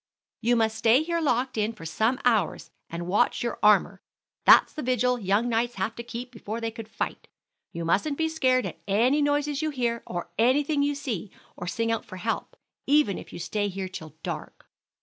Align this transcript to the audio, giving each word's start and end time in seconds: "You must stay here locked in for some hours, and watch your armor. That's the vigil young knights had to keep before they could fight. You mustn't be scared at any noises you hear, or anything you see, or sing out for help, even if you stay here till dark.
"You 0.41 0.55
must 0.55 0.79
stay 0.79 1.03
here 1.03 1.21
locked 1.21 1.59
in 1.59 1.73
for 1.73 1.85
some 1.85 2.19
hours, 2.25 2.71
and 2.89 3.05
watch 3.05 3.43
your 3.43 3.59
armor. 3.61 4.01
That's 4.45 4.73
the 4.73 4.81
vigil 4.81 5.19
young 5.19 5.47
knights 5.47 5.75
had 5.75 5.95
to 5.97 6.01
keep 6.03 6.31
before 6.31 6.59
they 6.59 6.71
could 6.71 6.87
fight. 6.87 7.27
You 7.71 7.85
mustn't 7.85 8.17
be 8.17 8.27
scared 8.27 8.65
at 8.65 8.79
any 8.87 9.21
noises 9.21 9.61
you 9.61 9.69
hear, 9.69 10.01
or 10.07 10.31
anything 10.39 10.81
you 10.81 10.95
see, 10.95 11.29
or 11.55 11.67
sing 11.67 11.91
out 11.91 12.03
for 12.05 12.17
help, 12.17 12.57
even 12.87 13.19
if 13.19 13.31
you 13.31 13.37
stay 13.37 13.67
here 13.67 13.87
till 13.87 14.15
dark. 14.23 14.65